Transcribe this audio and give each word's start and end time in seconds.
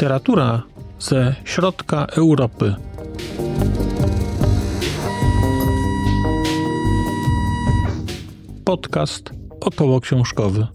Literatura 0.00 0.62
ze 0.98 1.34
środka 1.44 2.06
Europy. 2.06 2.74
Podcast 8.64 9.30
około 9.60 10.00
książkowy. 10.00 10.66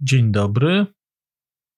Dzień 0.00 0.32
dobry. 0.32 0.86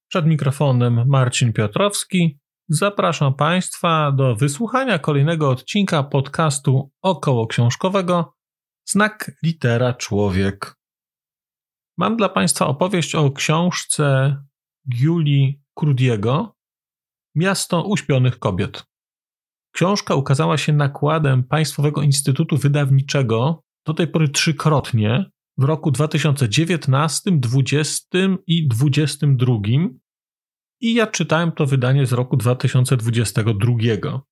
Przed 0.08 0.26
mikrofonem 0.26 1.04
Marcin 1.06 1.52
Piotrowski. 1.52 2.38
Zapraszam 2.68 3.34
Państwa 3.34 4.12
do 4.12 4.36
wysłuchania 4.36 4.98
kolejnego 4.98 5.50
odcinka 5.50 6.02
podcastu 6.02 6.90
około 7.02 7.46
książkowego 7.46 8.34
Znak 8.86 9.30
litera 9.42 9.94
człowiek. 9.94 10.83
Mam 11.98 12.16
dla 12.16 12.28
Państwa 12.28 12.66
opowieść 12.66 13.14
o 13.14 13.30
książce 13.30 14.36
Giuli 14.88 15.62
Krudiego 15.74 16.56
Miasto 17.34 17.82
uśpionych 17.82 18.38
kobiet. 18.38 18.84
Książka 19.74 20.14
ukazała 20.14 20.58
się 20.58 20.72
nakładem 20.72 21.44
Państwowego 21.44 22.02
Instytutu 22.02 22.56
Wydawniczego 22.56 23.62
do 23.86 23.94
tej 23.94 24.08
pory 24.08 24.28
trzykrotnie 24.28 25.30
w 25.58 25.64
roku 25.64 25.90
2019, 25.90 27.30
2020 27.30 28.18
i 28.46 28.68
2022 28.68 29.54
i 30.80 30.94
ja 30.94 31.06
czytałem 31.06 31.52
to 31.52 31.66
wydanie 31.66 32.06
z 32.06 32.12
roku 32.12 32.36
2022. 32.36 34.22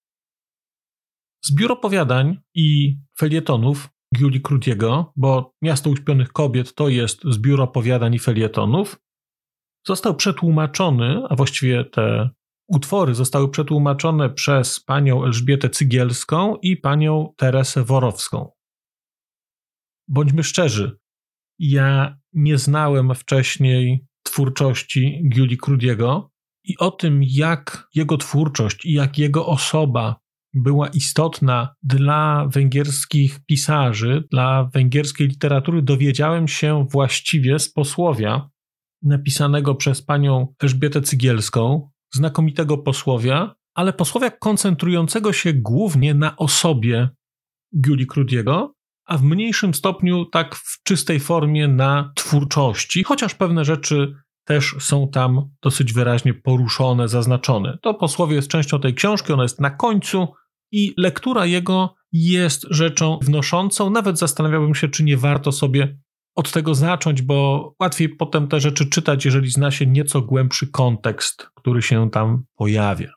Zbiór 1.44 1.72
opowiadań 1.72 2.40
i 2.54 2.98
felietonów 3.18 3.88
Giuli 4.14 4.40
Krutiego, 4.40 5.12
bo 5.16 5.54
Miasto 5.62 5.90
Uśpionych 5.90 6.32
Kobiet 6.32 6.74
to 6.74 6.88
jest 6.88 7.24
zbiór 7.24 7.60
opowiadań 7.60 8.14
i 8.14 8.18
felietonów, 8.18 9.00
został 9.86 10.14
przetłumaczony, 10.14 11.22
a 11.28 11.36
właściwie 11.36 11.84
te 11.84 12.30
utwory 12.68 13.14
zostały 13.14 13.50
przetłumaczone 13.50 14.30
przez 14.30 14.80
panią 14.80 15.24
Elżbietę 15.24 15.70
Cygielską 15.70 16.56
i 16.56 16.76
panią 16.76 17.34
Teresę 17.36 17.84
Worowską. 17.84 18.50
Bądźmy 20.08 20.42
szczerzy, 20.42 20.98
ja 21.58 22.18
nie 22.32 22.58
znałem 22.58 23.14
wcześniej 23.14 24.06
twórczości 24.22 25.22
Giuli 25.28 25.58
Krudiego 25.58 26.30
i 26.64 26.78
o 26.78 26.90
tym, 26.90 27.20
jak 27.22 27.88
jego 27.94 28.16
twórczość 28.16 28.84
i 28.84 28.92
jak 28.92 29.18
jego 29.18 29.46
osoba 29.46 30.21
była 30.54 30.88
istotna 30.88 31.74
dla 31.82 32.46
węgierskich 32.48 33.40
pisarzy, 33.46 34.24
dla 34.30 34.70
węgierskiej 34.74 35.28
literatury, 35.28 35.82
dowiedziałem 35.82 36.48
się 36.48 36.86
właściwie 36.90 37.58
z 37.58 37.72
posłowia 37.72 38.50
napisanego 39.02 39.74
przez 39.74 40.02
panią 40.02 40.54
Elżbietę 40.62 41.02
Cygielską, 41.02 41.90
znakomitego 42.14 42.78
posłowia, 42.78 43.54
ale 43.74 43.92
posłowia 43.92 44.30
koncentrującego 44.30 45.32
się 45.32 45.52
głównie 45.52 46.14
na 46.14 46.36
osobie 46.36 47.08
Giuli 47.80 48.06
Krudiego, 48.06 48.74
a 49.06 49.18
w 49.18 49.22
mniejszym 49.22 49.74
stopniu 49.74 50.24
tak 50.24 50.54
w 50.54 50.82
czystej 50.82 51.20
formie 51.20 51.68
na 51.68 52.12
twórczości, 52.16 53.04
chociaż 53.04 53.34
pewne 53.34 53.64
rzeczy 53.64 54.14
też 54.44 54.76
są 54.80 55.08
tam 55.08 55.50
dosyć 55.62 55.92
wyraźnie 55.92 56.34
poruszone, 56.34 57.08
zaznaczone. 57.08 57.78
To 57.82 57.94
posłowie 57.94 58.36
jest 58.36 58.48
częścią 58.48 58.80
tej 58.80 58.94
książki, 58.94 59.32
ona 59.32 59.42
jest 59.42 59.60
na 59.60 59.70
końcu, 59.70 60.28
i 60.72 60.94
lektura 60.96 61.46
jego 61.46 61.94
jest 62.12 62.66
rzeczą 62.70 63.18
wnoszącą. 63.22 63.90
Nawet 63.90 64.18
zastanawiałbym 64.18 64.74
się, 64.74 64.88
czy 64.88 65.04
nie 65.04 65.16
warto 65.16 65.52
sobie 65.52 65.98
od 66.34 66.52
tego 66.52 66.74
zacząć, 66.74 67.22
bo 67.22 67.74
łatwiej 67.80 68.08
potem 68.08 68.48
te 68.48 68.60
rzeczy 68.60 68.86
czytać, 68.86 69.24
jeżeli 69.24 69.50
zna 69.50 69.70
się 69.70 69.86
nieco 69.86 70.22
głębszy 70.22 70.66
kontekst, 70.70 71.48
który 71.54 71.82
się 71.82 72.10
tam 72.10 72.44
pojawia. 72.56 73.12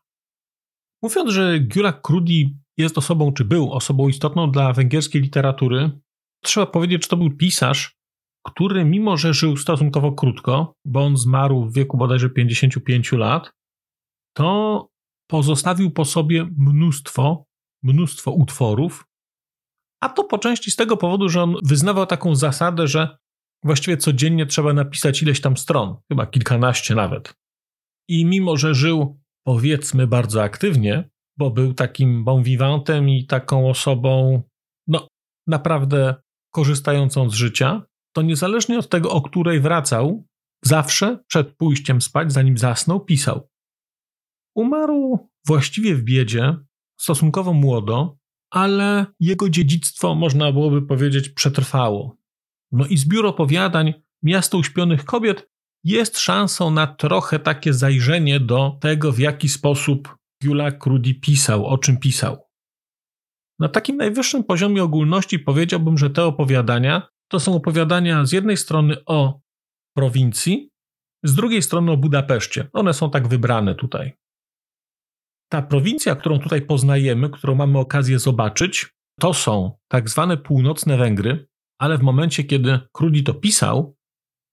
Mówiąc, 1.01 1.31
że 1.31 1.59
Gyula 1.59 1.93
Krudi 1.93 2.57
jest 2.77 2.97
osobą, 2.97 3.33
czy 3.33 3.45
był 3.45 3.71
osobą 3.73 4.09
istotną 4.09 4.51
dla 4.51 4.73
węgierskiej 4.73 5.21
literatury, 5.21 5.91
trzeba 6.43 6.65
powiedzieć, 6.65 7.03
że 7.03 7.09
to 7.09 7.17
był 7.17 7.37
pisarz, 7.37 7.95
który 8.45 8.85
mimo, 8.85 9.17
że 9.17 9.33
żył 9.33 9.57
stosunkowo 9.57 10.11
krótko, 10.11 10.75
bo 10.85 11.05
on 11.05 11.17
zmarł 11.17 11.65
w 11.65 11.73
wieku 11.73 11.97
bodajże 11.97 12.29
55 12.29 13.11
lat, 13.11 13.51
to 14.33 14.87
pozostawił 15.27 15.91
po 15.91 16.05
sobie 16.05 16.49
mnóstwo, 16.57 17.45
mnóstwo 17.83 18.31
utworów, 18.31 19.05
a 20.01 20.09
to 20.09 20.23
po 20.23 20.37
części 20.37 20.71
z 20.71 20.75
tego 20.75 20.97
powodu, 20.97 21.29
że 21.29 21.43
on 21.43 21.55
wyznawał 21.63 22.05
taką 22.05 22.35
zasadę, 22.35 22.87
że 22.87 23.17
właściwie 23.63 23.97
codziennie 23.97 24.45
trzeba 24.45 24.73
napisać 24.73 25.21
ileś 25.21 25.41
tam 25.41 25.57
stron, 25.57 25.95
chyba 26.11 26.25
kilkanaście 26.25 26.95
nawet. 26.95 27.33
I 28.09 28.25
mimo, 28.25 28.57
że 28.57 28.75
żył 28.75 29.19
powiedzmy 29.45 30.07
bardzo 30.07 30.43
aktywnie, 30.43 31.09
bo 31.37 31.51
był 31.51 31.73
takim 31.73 32.23
bon 32.23 32.43
vivantem 32.43 33.09
i 33.09 33.25
taką 33.25 33.69
osobą, 33.69 34.43
no 34.87 35.07
naprawdę 35.47 36.15
korzystającą 36.53 37.29
z 37.29 37.33
życia, 37.33 37.81
to 38.15 38.21
niezależnie 38.21 38.79
od 38.79 38.89
tego, 38.89 39.11
o 39.11 39.21
której 39.21 39.59
wracał, 39.59 40.25
zawsze 40.63 41.19
przed 41.27 41.55
pójściem 41.57 42.01
spać, 42.01 42.33
zanim 42.33 42.57
zasnął, 42.57 42.99
pisał. 42.99 43.49
Umarł 44.55 45.29
właściwie 45.47 45.95
w 45.95 46.03
biedzie, 46.03 46.55
stosunkowo 46.99 47.53
młodo, 47.53 48.17
ale 48.51 49.05
jego 49.19 49.49
dziedzictwo, 49.49 50.15
można 50.15 50.51
byłoby 50.51 50.81
powiedzieć, 50.81 51.29
przetrwało. 51.29 52.17
No 52.71 52.85
i 52.85 52.97
zbiór 52.97 53.25
opowiadań 53.25 53.93
Miasto 54.23 54.57
Uśpionych 54.57 55.05
Kobiet 55.05 55.49
jest 55.83 56.19
szansą 56.19 56.71
na 56.71 56.87
trochę 56.87 57.39
takie 57.39 57.73
zajrzenie 57.73 58.39
do 58.39 58.77
tego, 58.81 59.11
w 59.11 59.19
jaki 59.19 59.49
sposób 59.49 60.15
Jula 60.43 60.71
Krudi 60.71 61.19
pisał, 61.19 61.65
o 61.65 61.77
czym 61.77 61.97
pisał. 61.97 62.37
Na 63.59 63.69
takim 63.69 63.97
najwyższym 63.97 64.43
poziomie 64.43 64.83
ogólności 64.83 65.39
powiedziałbym, 65.39 65.97
że 65.97 66.09
te 66.09 66.25
opowiadania 66.25 67.07
to 67.27 67.39
są 67.39 67.55
opowiadania 67.55 68.25
z 68.25 68.31
jednej 68.31 68.57
strony 68.57 69.05
o 69.05 69.39
prowincji, 69.95 70.69
z 71.23 71.35
drugiej 71.35 71.61
strony 71.61 71.91
o 71.91 71.97
Budapeszcie. 71.97 72.67
One 72.73 72.93
są 72.93 73.09
tak 73.09 73.27
wybrane 73.27 73.75
tutaj. 73.75 74.13
Ta 75.55 75.61
prowincja, 75.61 76.15
którą 76.15 76.39
tutaj 76.39 76.61
poznajemy, 76.61 77.29
którą 77.29 77.55
mamy 77.55 77.79
okazję 77.79 78.19
zobaczyć, 78.19 78.93
to 79.19 79.33
są 79.33 79.77
tak 79.87 80.09
zwane 80.09 80.37
północne 80.37 80.97
Węgry, 80.97 81.47
ale 81.79 81.97
w 81.97 82.01
momencie, 82.01 82.43
kiedy 82.43 82.79
Krudi 82.93 83.23
to 83.23 83.33
pisał, 83.33 83.95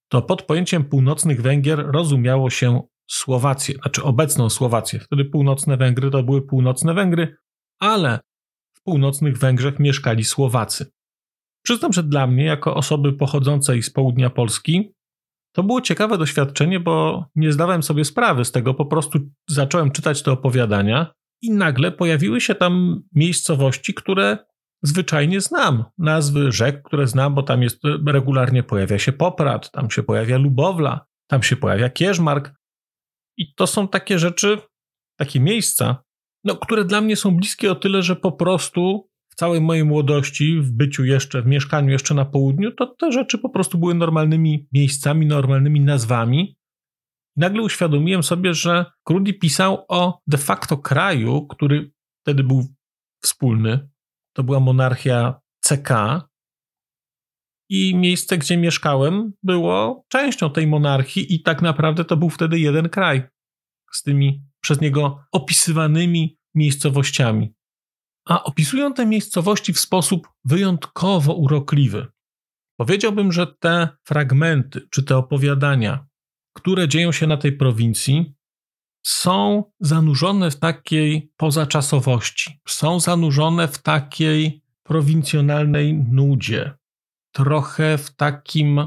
to 0.09 0.23
pod 0.23 0.43
pojęciem 0.43 0.85
północnych 0.85 1.43
Węgier 1.43 1.87
rozumiało 1.87 2.51
się 2.51 2.83
Słowację, 3.11 3.75
znaczy 3.75 4.03
obecną 4.03 4.51
Słowację. 4.51 5.01
Wtedy 5.01 5.25
północne 5.25 5.77
Węgry 5.77 6.11
to 6.11 6.23
były 6.23 6.43
północne 6.43 6.95
Węgry, 6.95 7.37
ale 7.81 8.21
w 8.77 8.83
północnych 8.83 9.39
Węgrzech 9.39 9.79
mieszkali 9.79 10.25
Słowacy. 10.25 10.93
Przyznam, 11.65 11.93
że 11.93 12.03
dla 12.03 12.27
mnie, 12.27 12.45
jako 12.45 12.75
osoby 12.75 13.13
pochodzącej 13.13 13.83
z 13.83 13.91
południa 13.91 14.31
Polski, 14.31 14.93
to 15.53 15.63
było 15.63 15.81
ciekawe 15.81 16.19
doświadczenie, 16.19 16.81
bo 16.81 17.25
nie 17.37 17.53
zdawałem 17.53 17.83
sobie 17.83 18.05
sprawy 18.05 18.45
z 18.45 18.53
tego. 18.53 18.75
Po 18.75 18.87
prostu 18.87 19.19
zacząłem 19.49 19.91
czytać 19.91 20.23
te 20.23 20.33
opowiadania 20.33 21.13
i 21.43 21.51
nagle 21.51 21.93
pojawiły 21.93 22.41
się 22.41 22.55
tam 22.55 23.03
miejscowości, 23.15 23.95
które 23.95 24.39
zwyczajnie 24.83 25.41
znam. 25.41 25.85
Nazwy 25.99 26.53
rzek, 26.53 26.83
które 26.83 27.07
znam, 27.07 27.35
bo 27.35 27.43
tam 27.43 27.63
jest 27.63 27.81
regularnie 28.07 28.63
pojawia 28.63 28.99
się 28.99 29.13
Poprad, 29.13 29.71
tam 29.71 29.91
się 29.91 30.03
pojawia 30.03 30.39
Lubowla, 30.39 31.07
tam 31.27 31.43
się 31.43 31.57
pojawia 31.57 31.91
Kierzmark. 31.91 32.55
I 33.37 33.55
to 33.55 33.67
są 33.67 33.89
takie 33.89 34.19
rzeczy, 34.19 34.59
takie 35.19 35.41
miejsca, 35.41 36.05
no, 36.45 36.57
które 36.57 36.85
dla 36.85 37.01
mnie 37.01 37.17
są 37.17 37.37
bliskie 37.37 37.73
o 37.73 37.75
tyle, 37.75 38.03
że 38.03 38.17
po 38.17 38.33
prostu 38.33 39.11
w 39.33 39.35
całej 39.35 39.61
mojej 39.61 39.85
młodości, 39.85 40.61
w 40.61 40.73
byciu 40.73 41.05
jeszcze, 41.05 41.43
w 41.43 41.47
mieszkaniu 41.47 41.91
jeszcze 41.91 42.15
na 42.15 42.25
południu, 42.25 42.73
to 42.73 42.87
te 42.87 43.13
rzeczy 43.13 43.39
po 43.39 43.51
prostu 43.51 43.79
były 43.79 43.95
normalnymi 43.95 44.69
miejscami, 44.73 45.27
normalnymi 45.27 45.81
nazwami. 45.81 46.57
Nagle 47.37 47.63
uświadomiłem 47.63 48.23
sobie, 48.23 48.55
że 48.55 48.85
Krudi 49.05 49.35
pisał 49.35 49.85
o 49.89 50.21
de 50.27 50.39
facto 50.39 50.77
kraju, 50.79 51.47
który 51.47 51.93
wtedy 52.23 52.45
był 52.45 52.67
wspólny. 53.25 53.89
To 54.33 54.43
była 54.43 54.61
monarchia 54.61 55.41
CK. 55.61 55.91
I 57.71 57.97
miejsce, 57.97 58.39
gdzie 58.39 58.57
mieszkałem, 58.57 59.33
było 59.43 60.05
częścią 60.09 60.51
tej 60.51 60.67
monarchii, 60.67 61.35
i 61.35 61.43
tak 61.43 61.63
naprawdę 61.63 62.05
to 62.05 62.17
był 62.17 62.31
wtedy 62.31 62.59
jeden 62.59 62.89
kraj 62.89 63.23
z 63.93 64.03
tymi 64.03 64.43
przez 64.61 64.81
niego 64.81 65.25
opisywanymi 65.33 66.39
miejscowościami 66.55 67.55
a 68.25 68.45
opisują 68.45 68.95
te 68.95 69.07
miejscowości 69.07 69.73
w 69.73 69.81
sposób 69.81 70.29
wyjątkowo 70.45 71.35
urokliwy. 71.35 72.07
Powiedziałbym, 72.77 73.33
że 73.33 73.47
te 73.47 73.89
fragmenty 74.05 74.81
czy 74.91 75.03
te 75.03 75.17
opowiadania, 75.17 76.07
które 76.57 76.89
dzieją 76.89 77.13
się 77.13 77.27
na 77.27 77.37
tej 77.37 77.53
prowincji, 77.53 78.35
są 79.07 79.65
zanurzone 79.81 80.51
w 80.51 80.59
takiej 80.59 81.33
pozaczasowości, 81.37 82.61
są 82.69 83.01
zanurzone 83.01 83.69
w 83.69 83.79
takiej 83.79 84.63
prowincjonalnej 84.83 85.95
nudzie, 85.95 86.75
trochę 87.33 87.99
w 87.99 88.17
takim 88.17 88.87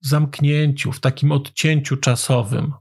zamknięciu, 0.00 0.92
w 0.92 1.00
takim 1.00 1.32
odcięciu 1.32 1.96
czasowym. 1.96 2.72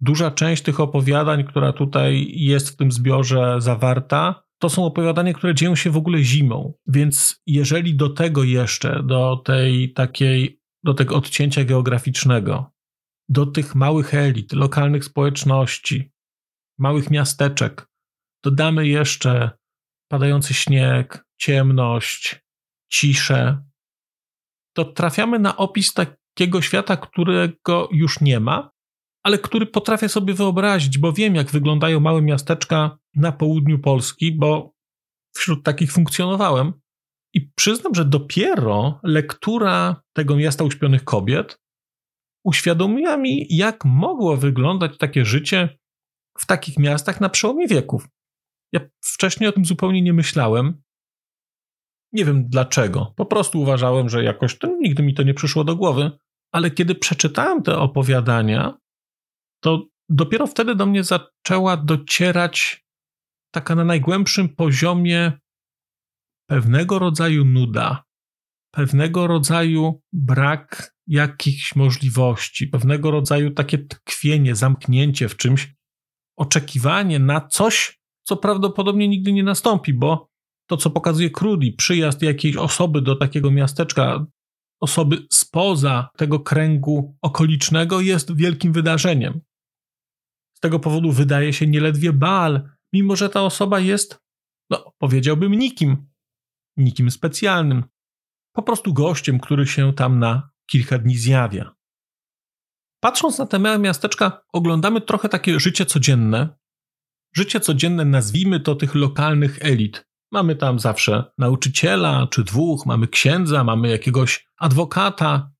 Duża 0.00 0.30
część 0.30 0.62
tych 0.62 0.80
opowiadań, 0.80 1.44
która 1.44 1.72
tutaj 1.72 2.32
jest 2.36 2.68
w 2.68 2.76
tym 2.76 2.92
zbiorze 2.92 3.56
zawarta, 3.58 4.43
to 4.58 4.68
są 4.70 4.84
opowiadania, 4.84 5.32
które 5.32 5.54
dzieją 5.54 5.76
się 5.76 5.90
w 5.90 5.96
ogóle 5.96 6.22
zimą. 6.22 6.74
Więc 6.86 7.42
jeżeli 7.46 7.96
do 7.96 8.08
tego 8.08 8.44
jeszcze, 8.44 9.02
do 9.02 9.36
tej 9.36 9.92
takiej, 9.92 10.60
do 10.84 10.94
tego 10.94 11.16
odcięcia 11.16 11.64
geograficznego, 11.64 12.72
do 13.28 13.46
tych 13.46 13.74
małych 13.74 14.14
elit, 14.14 14.52
lokalnych 14.52 15.04
społeczności, 15.04 16.12
małych 16.78 17.10
miasteczek, 17.10 17.88
dodamy 18.44 18.88
jeszcze 18.88 19.50
padający 20.08 20.54
śnieg, 20.54 21.24
ciemność, 21.40 22.44
ciszę, 22.90 23.64
to 24.76 24.84
trafiamy 24.84 25.38
na 25.38 25.56
opis 25.56 25.94
takiego 25.94 26.62
świata, 26.62 26.96
którego 26.96 27.88
już 27.92 28.20
nie 28.20 28.40
ma, 28.40 28.70
ale 29.22 29.38
który 29.38 29.66
potrafię 29.66 30.08
sobie 30.08 30.34
wyobrazić, 30.34 30.98
bo 30.98 31.12
wiem, 31.12 31.34
jak 31.34 31.50
wyglądają 31.50 32.00
małe 32.00 32.22
miasteczka 32.22 32.98
na 33.16 33.32
południu 33.32 33.78
Polski, 33.78 34.32
bo 34.32 34.72
wśród 35.36 35.64
takich 35.64 35.92
funkcjonowałem. 35.92 36.72
I 37.34 37.50
przyznam, 37.56 37.94
że 37.94 38.04
dopiero 38.04 39.00
lektura 39.02 40.02
tego 40.12 40.36
miasta 40.36 40.64
uśpionych 40.64 41.04
kobiet 41.04 41.64
uświadomiła 42.44 43.16
mi, 43.16 43.46
jak 43.50 43.84
mogło 43.84 44.36
wyglądać 44.36 44.98
takie 44.98 45.24
życie 45.24 45.78
w 46.38 46.46
takich 46.46 46.78
miastach 46.78 47.20
na 47.20 47.28
przełomie 47.28 47.68
wieków. 47.68 48.08
Ja 48.72 48.80
wcześniej 49.00 49.48
o 49.48 49.52
tym 49.52 49.64
zupełnie 49.64 50.02
nie 50.02 50.12
myślałem. 50.12 50.82
Nie 52.12 52.24
wiem 52.24 52.48
dlaczego. 52.48 53.12
Po 53.16 53.26
prostu 53.26 53.60
uważałem, 53.60 54.08
że 54.08 54.24
jakoś 54.24 54.58
to 54.58 54.76
nigdy 54.80 55.02
mi 55.02 55.14
to 55.14 55.22
nie 55.22 55.34
przyszło 55.34 55.64
do 55.64 55.76
głowy. 55.76 56.10
Ale 56.52 56.70
kiedy 56.70 56.94
przeczytałem 56.94 57.62
te 57.62 57.78
opowiadania, 57.78 58.78
to 59.60 59.86
dopiero 60.08 60.46
wtedy 60.46 60.74
do 60.74 60.86
mnie 60.86 61.04
zaczęła 61.04 61.76
docierać 61.76 62.83
taka 63.54 63.74
na 63.74 63.84
najgłębszym 63.84 64.48
poziomie 64.48 65.32
pewnego 66.48 66.98
rodzaju 66.98 67.44
nuda, 67.44 68.04
pewnego 68.70 69.26
rodzaju 69.26 70.02
brak 70.12 70.94
jakichś 71.06 71.76
możliwości, 71.76 72.66
pewnego 72.68 73.10
rodzaju 73.10 73.50
takie 73.50 73.78
tkwienie, 73.78 74.54
zamknięcie 74.54 75.28
w 75.28 75.36
czymś, 75.36 75.74
oczekiwanie 76.36 77.18
na 77.18 77.40
coś, 77.40 78.00
co 78.26 78.36
prawdopodobnie 78.36 79.08
nigdy 79.08 79.32
nie 79.32 79.42
nastąpi, 79.42 79.94
bo 79.94 80.28
to, 80.68 80.76
co 80.76 80.90
pokazuje 80.90 81.30
Crudy, 81.30 81.72
przyjazd 81.72 82.22
jakiejś 82.22 82.56
osoby 82.56 83.02
do 83.02 83.16
takiego 83.16 83.50
miasteczka, 83.50 84.26
osoby 84.80 85.26
spoza 85.30 86.08
tego 86.16 86.40
kręgu 86.40 87.16
okolicznego, 87.22 88.00
jest 88.00 88.36
wielkim 88.36 88.72
wydarzeniem. 88.72 89.40
Z 90.56 90.60
tego 90.60 90.80
powodu 90.80 91.12
wydaje 91.12 91.52
się 91.52 91.66
nieledwie 91.66 92.12
bal, 92.12 92.73
mimo 92.94 93.16
że 93.16 93.28
ta 93.28 93.42
osoba 93.42 93.80
jest, 93.80 94.18
no, 94.70 94.92
powiedziałbym, 94.98 95.52
nikim, 95.52 96.06
nikim 96.76 97.10
specjalnym, 97.10 97.84
po 98.52 98.62
prostu 98.62 98.94
gościem, 98.94 99.40
który 99.40 99.66
się 99.66 99.92
tam 99.92 100.18
na 100.18 100.50
kilka 100.66 100.98
dni 100.98 101.16
zjawia. 101.16 101.74
Patrząc 103.00 103.38
na 103.38 103.46
te 103.46 103.58
małe 103.58 103.78
miasteczka, 103.78 104.42
oglądamy 104.52 105.00
trochę 105.00 105.28
takie 105.28 105.60
życie 105.60 105.86
codzienne. 105.86 106.56
Życie 107.36 107.60
codzienne, 107.60 108.04
nazwijmy 108.04 108.60
to 108.60 108.74
tych 108.74 108.94
lokalnych 108.94 109.58
elit. 109.62 110.06
Mamy 110.32 110.56
tam 110.56 110.78
zawsze 110.78 111.32
nauczyciela 111.38 112.26
czy 112.30 112.44
dwóch, 112.44 112.86
mamy 112.86 113.08
księdza, 113.08 113.64
mamy 113.64 113.88
jakiegoś 113.88 114.48
adwokata. 114.58 115.52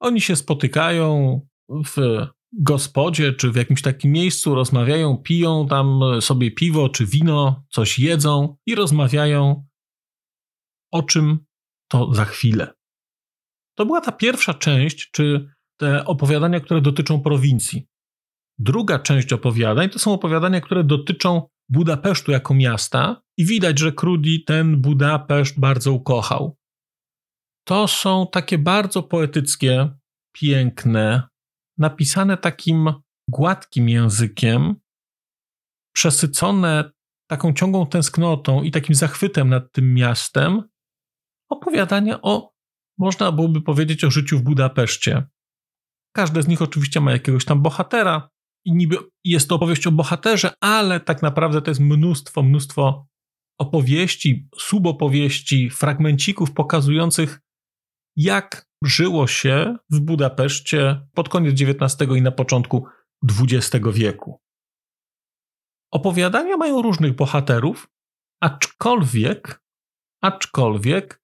Oni 0.00 0.20
się 0.20 0.36
spotykają 0.36 1.40
w 1.68 2.26
gospodzie 2.52 3.32
czy 3.32 3.52
w 3.52 3.56
jakimś 3.56 3.82
takim 3.82 4.12
miejscu, 4.12 4.54
rozmawiają, 4.54 5.16
piją 5.16 5.66
tam 5.68 6.00
sobie 6.20 6.50
piwo 6.50 6.88
czy 6.88 7.06
wino, 7.06 7.64
coś 7.70 7.98
jedzą 7.98 8.56
i 8.66 8.74
rozmawiają 8.74 9.66
o 10.92 11.02
czym 11.02 11.38
to 11.88 12.14
za 12.14 12.24
chwilę. 12.24 12.72
To 13.74 13.86
była 13.86 14.00
ta 14.00 14.12
pierwsza 14.12 14.54
część, 14.54 15.10
czy 15.10 15.48
te 15.76 16.04
opowiadania, 16.04 16.60
które 16.60 16.80
dotyczą 16.80 17.20
prowincji. 17.20 17.86
Druga 18.58 18.98
część 18.98 19.32
opowiadań 19.32 19.90
to 19.90 19.98
są 19.98 20.12
opowiadania, 20.12 20.60
które 20.60 20.84
dotyczą 20.84 21.48
Budapesztu 21.68 22.32
jako 22.32 22.54
miasta 22.54 23.22
i 23.36 23.46
widać, 23.46 23.78
że 23.78 23.92
Krudi 23.92 24.44
ten 24.44 24.80
Budapeszt 24.80 25.60
bardzo 25.60 25.92
ukochał. 25.92 26.56
To 27.64 27.88
są 27.88 28.26
takie 28.32 28.58
bardzo 28.58 29.02
poetyckie, 29.02 29.90
piękne, 30.32 31.22
napisane 31.78 32.36
takim 32.36 32.94
gładkim 33.28 33.88
językiem, 33.88 34.74
przesycone 35.94 36.90
taką 37.30 37.52
ciągłą 37.52 37.86
tęsknotą 37.86 38.62
i 38.62 38.70
takim 38.70 38.94
zachwytem 38.94 39.48
nad 39.48 39.72
tym 39.72 39.94
miastem, 39.94 40.62
opowiadania 41.50 42.22
o, 42.22 42.52
można 42.98 43.32
byłoby 43.32 43.60
powiedzieć, 43.60 44.04
o 44.04 44.10
życiu 44.10 44.38
w 44.38 44.42
Budapeszcie. 44.42 45.26
Każde 46.16 46.42
z 46.42 46.48
nich 46.48 46.62
oczywiście 46.62 47.00
ma 47.00 47.12
jakiegoś 47.12 47.44
tam 47.44 47.62
bohatera 47.62 48.30
i 48.64 48.72
niby 48.72 48.96
jest 49.24 49.48
to 49.48 49.54
opowieść 49.54 49.86
o 49.86 49.92
bohaterze, 49.92 50.54
ale 50.60 51.00
tak 51.00 51.22
naprawdę 51.22 51.62
to 51.62 51.70
jest 51.70 51.80
mnóstwo, 51.80 52.42
mnóstwo 52.42 53.06
opowieści, 53.58 54.48
subopowieści, 54.58 55.70
fragmencików 55.70 56.52
pokazujących, 56.52 57.40
jak 58.16 58.66
żyło 58.84 59.26
się 59.26 59.76
w 59.90 60.00
Budapeszcie 60.00 61.06
pod 61.14 61.28
koniec 61.28 61.60
XIX 61.60 62.10
i 62.16 62.22
na 62.22 62.32
początku 62.32 62.86
XX 63.40 63.86
wieku. 63.92 64.40
Opowiadania 65.90 66.56
mają 66.56 66.82
różnych 66.82 67.14
bohaterów, 67.16 67.88
aczkolwiek, 68.40 69.62
aczkolwiek 70.22 71.22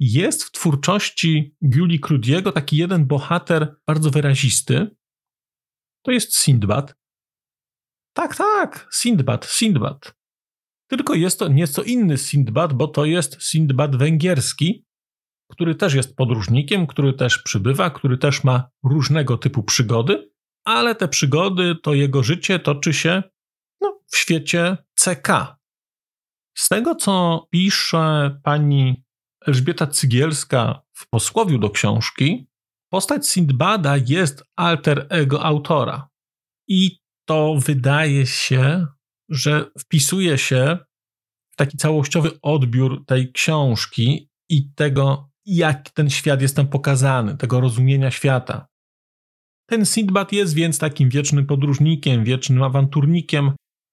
jest 0.00 0.44
w 0.44 0.50
twórczości 0.50 1.56
Julii 1.60 2.00
Crudiego 2.00 2.52
taki 2.52 2.76
jeden 2.76 3.06
bohater 3.06 3.76
bardzo 3.86 4.10
wyrazisty. 4.10 4.96
To 6.04 6.10
jest 6.10 6.36
Sindbad. 6.36 6.94
Tak, 8.16 8.36
tak, 8.36 8.88
Sindbad, 8.92 9.46
Sindbad. 9.46 10.14
Tylko 10.88 11.14
jest 11.14 11.38
to 11.38 11.48
nieco 11.48 11.82
inny 11.82 12.18
Sindbad, 12.18 12.72
bo 12.72 12.88
to 12.88 13.04
jest 13.04 13.42
Sindbad 13.42 13.96
węgierski, 13.96 14.86
który 15.52 15.74
też 15.74 15.94
jest 15.94 16.16
podróżnikiem, 16.16 16.86
który 16.86 17.12
też 17.12 17.38
przybywa, 17.38 17.90
który 17.90 18.18
też 18.18 18.44
ma 18.44 18.70
różnego 18.84 19.38
typu 19.38 19.62
przygody, 19.62 20.30
ale 20.64 20.94
te 20.94 21.08
przygody, 21.08 21.76
to 21.82 21.94
jego 21.94 22.22
życie 22.22 22.58
toczy 22.58 22.92
się 22.92 23.22
no, 23.80 24.00
w 24.06 24.16
świecie 24.16 24.76
CK. 24.94 25.56
Z 26.54 26.68
tego, 26.68 26.94
co 26.94 27.46
pisze 27.50 28.38
pani 28.42 29.04
Elżbieta 29.46 29.86
Cygielska 29.86 30.82
w 30.92 31.08
posłowiu 31.08 31.58
do 31.58 31.70
książki, 31.70 32.46
postać 32.88 33.28
Sindbada 33.28 33.96
jest 34.06 34.44
alter 34.56 35.06
ego 35.10 35.44
autora. 35.44 36.08
I 36.68 36.98
to 37.24 37.54
wydaje 37.58 38.26
się, 38.26 38.86
że 39.28 39.70
wpisuje 39.78 40.38
się 40.38 40.78
w 41.50 41.56
taki 41.56 41.76
całościowy 41.76 42.30
odbiór 42.42 43.04
tej 43.06 43.32
książki 43.32 44.30
i 44.48 44.72
tego, 44.74 45.31
jak 45.46 45.90
ten 45.90 46.10
świat 46.10 46.42
jest 46.42 46.56
tam 46.56 46.68
pokazany, 46.68 47.36
tego 47.36 47.60
rozumienia 47.60 48.10
świata. 48.10 48.66
Ten 49.66 49.84
Sindbad 49.84 50.32
jest 50.32 50.54
więc 50.54 50.78
takim 50.78 51.08
wiecznym 51.08 51.46
podróżnikiem, 51.46 52.24
wiecznym 52.24 52.62
awanturnikiem, 52.62 53.52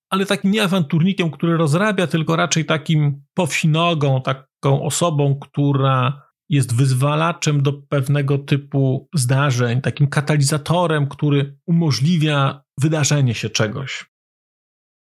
ale 0.09 0.25
takim 0.25 0.51
nie 0.51 0.63
awanturnikiem, 0.63 1.31
który 1.31 1.57
rozrabia, 1.57 2.07
tylko 2.07 2.35
raczej 2.35 2.65
takim 2.65 3.23
powsinogą, 3.33 4.21
taką 4.21 4.83
osobą, 4.83 5.39
która 5.39 6.29
jest 6.49 6.75
wyzwalaczem 6.75 7.63
do 7.63 7.73
pewnego 7.73 8.37
typu 8.37 9.07
zdarzeń, 9.15 9.81
takim 9.81 10.07
katalizatorem, 10.07 11.07
który 11.07 11.57
umożliwia 11.67 12.63
wydarzenie 12.79 13.35
się 13.35 13.49
czegoś. 13.49 14.09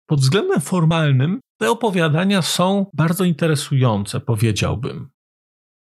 Pod 0.10 0.20
względem 0.20 0.62
formalnym 0.62 1.40
te 1.60 1.72
opowiadania 1.72 2.42
są 2.42 2.86
bardzo 2.94 3.24
interesujące, 3.24 4.20
powiedziałbym. 4.20 5.13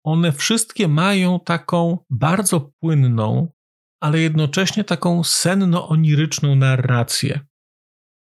One 0.07 0.33
wszystkie 0.33 0.89
mają 0.89 1.41
taką 1.41 1.99
bardzo 2.11 2.61
płynną, 2.81 3.53
ale 4.01 4.21
jednocześnie 4.21 4.85
taką 4.85 5.25
senno-oniryczną 5.25 6.57
narrację 6.57 7.47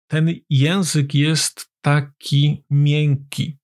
ten 0.07 0.34
język 0.50 1.13
jest 1.15 1.72
taki 1.81 2.65
miękki. 2.69 3.57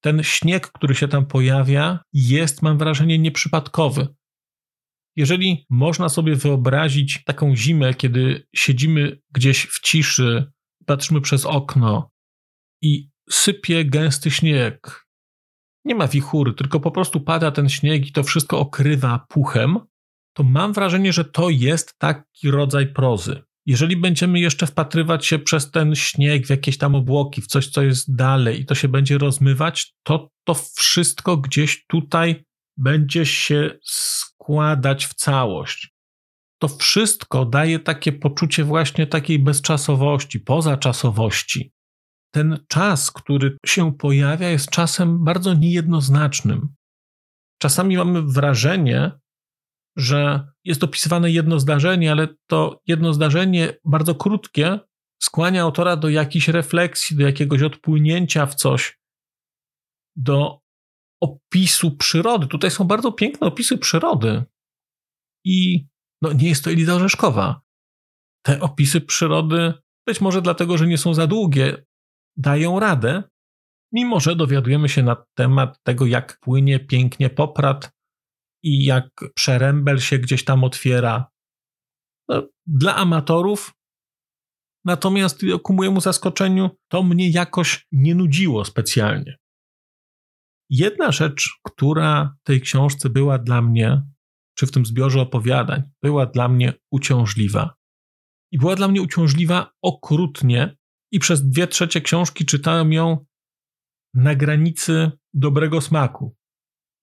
Ten 0.00 0.22
śnieg, 0.22 0.66
który 0.72 0.94
się 0.94 1.08
tam 1.08 1.26
pojawia, 1.26 2.04
jest, 2.12 2.62
mam 2.62 2.78
wrażenie, 2.78 3.18
nieprzypadkowy. 3.18 4.08
Jeżeli 5.16 5.66
można 5.70 6.08
sobie 6.08 6.36
wyobrazić 6.36 7.24
taką 7.24 7.56
zimę, 7.56 7.94
kiedy 7.94 8.46
siedzimy 8.54 9.20
gdzieś 9.30 9.66
w 9.66 9.80
ciszy, 9.80 10.52
patrzymy 10.86 11.20
przez 11.20 11.46
okno 11.46 12.10
i 12.82 13.10
sypie 13.30 13.84
gęsty 13.84 14.30
śnieg, 14.30 15.06
nie 15.84 15.94
ma 15.94 16.08
wichury, 16.08 16.54
tylko 16.54 16.80
po 16.80 16.90
prostu 16.90 17.20
pada 17.20 17.50
ten 17.50 17.68
śnieg 17.68 18.06
i 18.06 18.12
to 18.12 18.22
wszystko 18.22 18.58
okrywa 18.58 19.26
puchem, 19.28 19.78
to 20.32 20.42
mam 20.42 20.72
wrażenie, 20.72 21.12
że 21.12 21.24
to 21.24 21.50
jest 21.50 21.98
taki 21.98 22.50
rodzaj 22.50 22.86
prozy. 22.86 23.42
Jeżeli 23.66 23.96
będziemy 23.96 24.40
jeszcze 24.40 24.66
wpatrywać 24.66 25.26
się 25.26 25.38
przez 25.38 25.70
ten 25.70 25.94
śnieg 25.94 26.46
w 26.46 26.50
jakieś 26.50 26.78
tam 26.78 26.94
obłoki, 26.94 27.42
w 27.42 27.46
coś, 27.46 27.68
co 27.68 27.82
jest 27.82 28.14
dalej 28.14 28.60
i 28.60 28.66
to 28.66 28.74
się 28.74 28.88
będzie 28.88 29.18
rozmywać, 29.18 29.94
to 30.02 30.30
to 30.44 30.54
wszystko 30.54 31.36
gdzieś 31.36 31.86
tutaj 31.86 32.44
będzie 32.76 33.26
się 33.26 33.78
składać 33.84 35.06
w 35.06 35.14
całość. 35.14 35.94
To 36.58 36.68
wszystko 36.68 37.44
daje 37.44 37.78
takie 37.78 38.12
poczucie 38.12 38.64
właśnie 38.64 39.06
takiej 39.06 39.38
bezczasowości, 39.38 40.40
pozaczasowości. 40.40 41.72
Ten 42.34 42.64
czas, 42.68 43.10
który 43.10 43.56
się 43.66 43.94
pojawia, 43.94 44.48
jest 44.48 44.70
czasem 44.70 45.24
bardzo 45.24 45.54
niejednoznacznym. 45.54 46.74
Czasami 47.58 47.96
mamy 47.96 48.22
wrażenie, 48.22 49.10
że 49.96 50.48
jest 50.64 50.84
opisywane 50.84 51.30
jedno 51.30 51.60
zdarzenie, 51.60 52.12
ale 52.12 52.28
to 52.46 52.80
jedno 52.86 53.12
zdarzenie, 53.12 53.76
bardzo 53.84 54.14
krótkie, 54.14 54.78
skłania 55.22 55.62
autora 55.62 55.96
do 55.96 56.08
jakiejś 56.08 56.48
refleksji, 56.48 57.16
do 57.16 57.26
jakiegoś 57.26 57.62
odpłynięcia 57.62 58.46
w 58.46 58.54
coś, 58.54 59.00
do 60.16 60.60
opisu 61.22 61.96
przyrody. 61.96 62.46
Tutaj 62.46 62.70
są 62.70 62.84
bardzo 62.84 63.12
piękne 63.12 63.46
opisy 63.46 63.78
przyrody. 63.78 64.44
I 65.44 65.86
no, 66.22 66.32
nie 66.32 66.48
jest 66.48 66.64
to 66.64 66.70
Eliza 66.70 66.94
Orzeszkowa. 66.94 67.60
Te 68.46 68.60
opisy 68.60 69.00
przyrody, 69.00 69.74
być 70.06 70.20
może 70.20 70.42
dlatego, 70.42 70.78
że 70.78 70.86
nie 70.86 70.98
są 70.98 71.14
za 71.14 71.26
długie, 71.26 71.84
dają 72.36 72.80
radę, 72.80 73.22
mimo 73.92 74.20
że 74.20 74.36
dowiadujemy 74.36 74.88
się 74.88 75.02
na 75.02 75.24
temat 75.34 75.82
tego, 75.82 76.06
jak 76.06 76.38
płynie 76.40 76.80
pięknie 76.80 77.30
poprat 77.30 77.92
i 78.62 78.84
jak 78.84 79.08
przerębel 79.34 79.98
się 79.98 80.18
gdzieś 80.18 80.44
tam 80.44 80.64
otwiera. 80.64 81.30
No, 82.28 82.48
dla 82.66 82.96
amatorów, 82.96 83.74
natomiast 84.84 85.40
ku 85.62 85.72
mojemu 85.72 86.00
zaskoczeniu, 86.00 86.70
to 86.88 87.02
mnie 87.02 87.30
jakoś 87.30 87.86
nie 87.92 88.14
nudziło 88.14 88.64
specjalnie. 88.64 89.36
Jedna 90.70 91.12
rzecz, 91.12 91.50
która 91.64 92.36
w 92.40 92.46
tej 92.46 92.60
książce 92.60 93.10
była 93.10 93.38
dla 93.38 93.62
mnie, 93.62 94.02
czy 94.54 94.66
w 94.66 94.70
tym 94.70 94.86
zbiorze 94.86 95.20
opowiadań, 95.20 95.82
była 96.02 96.26
dla 96.26 96.48
mnie 96.48 96.72
uciążliwa. 96.90 97.74
I 98.52 98.58
była 98.58 98.76
dla 98.76 98.88
mnie 98.88 99.02
uciążliwa 99.02 99.70
okrutnie, 99.82 100.76
i 101.12 101.18
przez 101.18 101.48
dwie 101.48 101.66
trzecie 101.66 102.00
książki 102.00 102.46
czytałem 102.46 102.92
ją 102.92 103.24
na 104.14 104.34
granicy 104.34 105.10
dobrego 105.34 105.80
smaku. 105.80 106.36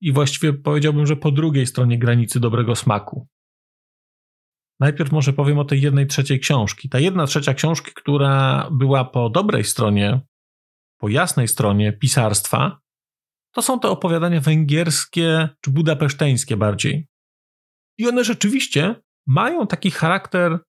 I 0.01 0.11
właściwie 0.11 0.53
powiedziałbym, 0.53 1.07
że 1.07 1.15
po 1.15 1.31
drugiej 1.31 1.65
stronie 1.65 1.99
granicy 1.99 2.39
dobrego 2.39 2.75
smaku. 2.75 3.27
Najpierw 4.79 5.11
może 5.11 5.33
powiem 5.33 5.59
o 5.59 5.65
tej 5.65 5.81
jednej 5.81 6.07
trzeciej 6.07 6.39
książki. 6.39 6.89
Ta 6.89 6.99
jedna 6.99 7.25
trzecia 7.25 7.53
książki, 7.53 7.91
która 7.95 8.67
była 8.71 9.05
po 9.05 9.29
dobrej 9.29 9.63
stronie, 9.63 10.21
po 10.97 11.09
jasnej 11.09 11.47
stronie 11.47 11.93
pisarstwa, 11.93 12.79
to 13.53 13.61
są 13.61 13.79
te 13.79 13.89
opowiadania 13.89 14.41
węgierskie 14.41 15.49
czy 15.61 15.71
budapeszteńskie 15.71 16.57
bardziej. 16.57 17.07
I 17.97 18.07
one 18.07 18.23
rzeczywiście 18.23 18.95
mają 19.27 19.67
taki 19.67 19.91
charakter 19.91 20.59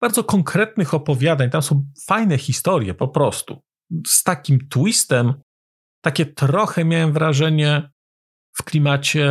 bardzo 0.00 0.24
konkretnych 0.24 0.94
opowiadań. 0.94 1.50
Tam 1.50 1.62
są 1.62 1.86
fajne 2.06 2.38
historie 2.38 2.94
po 2.94 3.08
prostu. 3.08 3.62
Z 4.06 4.22
takim 4.22 4.68
twistem, 4.68 5.34
takie 6.04 6.26
trochę 6.26 6.84
miałem 6.84 7.12
wrażenie 7.12 7.90
w 8.52 8.62
klimacie 8.62 9.28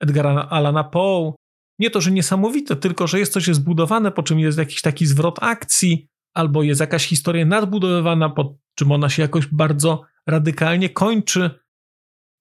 Edgara 0.00 0.48
Alana 0.50 0.84
Poe. 0.84 1.34
Nie 1.78 1.90
to, 1.90 2.00
że 2.00 2.10
niesamowite, 2.10 2.76
tylko 2.76 3.06
że 3.06 3.18
jest 3.18 3.32
coś 3.32 3.44
zbudowane, 3.44 4.12
po 4.12 4.22
czym 4.22 4.38
jest 4.38 4.58
jakiś 4.58 4.80
taki 4.80 5.06
zwrot 5.06 5.38
akcji, 5.42 6.08
albo 6.34 6.62
jest 6.62 6.80
jakaś 6.80 7.06
historia 7.06 7.44
nadbudowywana, 7.44 8.28
po 8.28 8.58
czym 8.74 8.92
ona 8.92 9.08
się 9.08 9.22
jakoś 9.22 9.46
bardzo 9.46 10.02
radykalnie 10.26 10.90
kończy. 10.90 11.50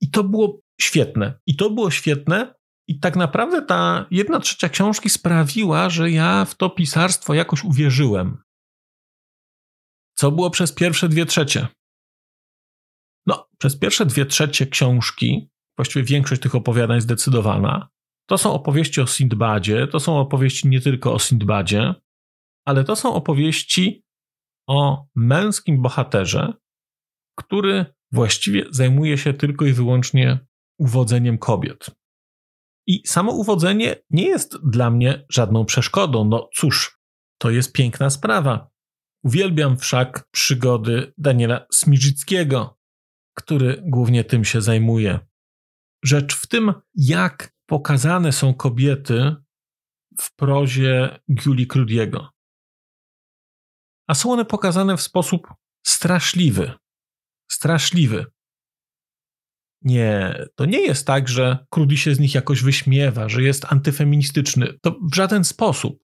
I 0.02 0.12
to 0.12 0.24
było 0.24 0.60
świetne. 0.82 1.40
I 1.46 1.56
to 1.56 1.70
było 1.70 1.92
świetne. 1.92 2.54
I 2.88 3.00
tak 3.00 3.16
naprawdę 3.16 3.62
ta 3.62 4.06
jedna 4.12 4.40
trzecia 4.40 4.70
książki 4.70 5.10
sprawiła, 5.10 5.90
że 5.90 6.12
ja 6.12 6.46
w 6.46 6.56
to 6.56 6.70
pisarstwo 6.70 7.34
jakoś 7.34 7.64
uwierzyłem. 7.64 8.44
Co 10.16 10.32
było 10.32 10.50
przez 10.50 10.74
pierwsze 10.74 11.10
dwie 11.10 11.26
trzecie? 11.26 11.68
No, 13.26 13.50
przez 13.58 13.80
pierwsze 13.80 14.06
dwie 14.06 14.26
trzecie 14.26 14.68
książki, 14.68 15.50
właściwie 15.78 16.06
większość 16.06 16.42
tych 16.42 16.56
opowiadań 16.56 17.02
zdecydowana, 17.02 17.90
to 18.30 18.38
są 18.38 18.54
opowieści 18.54 19.02
o 19.02 19.08
Sindbadzie, 19.08 19.88
to 19.88 20.00
są 20.00 20.20
opowieści 20.20 20.68
nie 20.68 20.82
tylko 20.82 21.14
o 21.14 21.20
Sindbadzie, 21.20 21.96
ale 22.66 22.84
to 22.84 22.96
są 22.96 23.14
opowieści 23.14 24.04
o 24.68 25.08
męskim 25.16 25.82
bohaterze, 25.82 26.54
który 27.40 27.86
właściwie 28.12 28.66
zajmuje 28.70 29.18
się 29.18 29.34
tylko 29.34 29.66
i 29.66 29.74
wyłącznie 29.74 30.40
uwodzeniem 30.80 31.38
kobiet. 31.38 31.97
I 32.88 33.08
samo 33.08 33.32
uwodzenie 33.32 33.96
nie 34.10 34.28
jest 34.28 34.58
dla 34.70 34.90
mnie 34.92 35.26
żadną 35.30 35.66
przeszkodą. 35.66 36.26
No 36.26 36.50
cóż, 36.56 37.00
to 37.38 37.50
jest 37.50 37.74
piękna 37.74 38.10
sprawa. 38.10 38.70
Uwielbiam 39.24 39.78
wszak 39.78 40.28
przygody 40.32 41.14
Daniela 41.18 41.66
Smiżyckiego, 41.72 42.80
który 43.34 43.84
głównie 43.86 44.24
tym 44.24 44.46
się 44.46 44.62
zajmuje. 44.62 45.20
Rzecz 46.04 46.36
w 46.36 46.48
tym, 46.48 46.74
jak 46.96 47.54
pokazane 47.66 48.32
są 48.32 48.54
kobiety 48.54 49.36
w 50.22 50.36
prozie 50.36 51.20
Giuli 51.34 51.68
Krudiego. 51.68 52.30
A 54.08 54.14
są 54.14 54.32
one 54.32 54.46
pokazane 54.46 54.98
w 54.98 55.02
sposób 55.02 55.48
straszliwy. 55.86 56.74
Straszliwy. 57.52 58.26
Nie, 59.82 60.40
to 60.56 60.66
nie 60.66 60.82
jest 60.82 61.08
tak, 61.08 61.28
że 61.28 61.66
Krudi 61.70 61.98
się 61.98 62.16
z 62.16 62.20
nich 62.20 62.36
jakoś 62.36 62.64
wyśmiewa, 62.64 63.30
że 63.30 63.44
jest 63.44 63.66
antyfeministyczny. 63.70 64.74
To 64.82 64.96
w 65.12 65.16
żaden 65.16 65.44
sposób. 65.44 66.04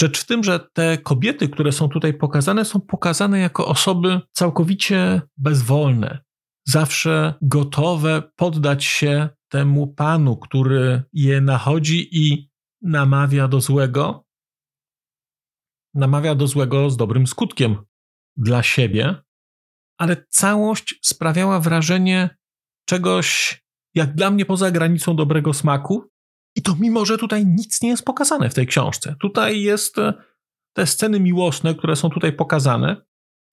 Rzecz 0.00 0.20
w 0.20 0.26
tym, 0.26 0.44
że 0.44 0.60
te 0.72 0.98
kobiety, 0.98 1.48
które 1.48 1.72
są 1.72 1.88
tutaj 1.88 2.14
pokazane, 2.14 2.64
są 2.64 2.80
pokazane 2.80 3.38
jako 3.38 3.66
osoby 3.66 4.20
całkowicie 4.32 5.22
bezwolne, 5.36 6.18
zawsze 6.66 7.34
gotowe 7.42 8.22
poddać 8.36 8.84
się 8.84 9.28
temu 9.48 9.94
panu, 9.94 10.36
który 10.36 11.02
je 11.12 11.40
nachodzi 11.40 12.08
i 12.12 12.50
namawia 12.82 13.48
do 13.48 13.60
złego. 13.60 14.24
Namawia 15.94 16.34
do 16.34 16.46
złego 16.46 16.90
z 16.90 16.96
dobrym 16.96 17.26
skutkiem 17.26 17.76
dla 18.36 18.62
siebie, 18.62 19.14
ale 19.98 20.24
całość 20.28 20.98
sprawiała 21.02 21.60
wrażenie 21.60 22.37
czegoś, 22.88 23.60
jak 23.94 24.14
dla 24.14 24.30
mnie, 24.30 24.44
poza 24.44 24.70
granicą 24.70 25.16
dobrego 25.16 25.54
smaku. 25.54 26.04
I 26.56 26.62
to 26.62 26.76
mimo, 26.80 27.04
że 27.04 27.18
tutaj 27.18 27.46
nic 27.46 27.82
nie 27.82 27.88
jest 27.88 28.04
pokazane 28.04 28.50
w 28.50 28.54
tej 28.54 28.66
książce. 28.66 29.16
Tutaj 29.20 29.62
jest 29.62 29.98
e, 29.98 30.14
te 30.76 30.86
sceny 30.86 31.20
miłosne, 31.20 31.74
które 31.74 31.96
są 31.96 32.10
tutaj 32.10 32.32
pokazane. 32.32 32.96